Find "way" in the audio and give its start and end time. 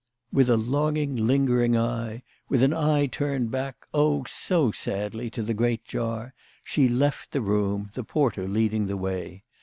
8.97-9.43